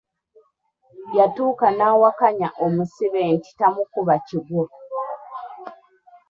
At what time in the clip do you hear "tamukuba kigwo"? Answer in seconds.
3.59-4.65